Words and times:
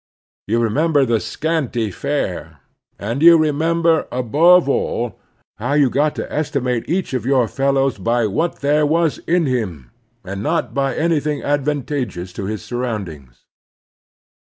You 0.47 0.59
remember 0.59 1.05
the 1.05 1.19
scanty 1.19 1.91
fare, 1.91 2.57
and 2.97 3.21
you 3.21 3.37
remember, 3.37 4.07
above 4.11 4.67
all, 4.67 5.19
how 5.57 5.73
you 5.73 5.91
got 5.91 6.15
to 6.15 6.33
estimate 6.33 6.89
each 6.89 7.13
of 7.13 7.23
your 7.23 7.47
fellows 7.47 7.99
by 7.99 8.25
what 8.25 8.61
there 8.61 8.83
was 8.87 9.19
in 9.27 9.45
him 9.45 9.91
and 10.25 10.41
not 10.41 10.73
by 10.73 10.95
anjrthing 10.95 11.43
adven 11.45 11.85
The 11.85 11.93
Heroic 11.93 12.09
Virtues 12.09 12.33
255 12.33 12.33
titious 12.33 12.37
in 12.39 12.47
his 12.47 12.61
surroundings. 12.65 13.45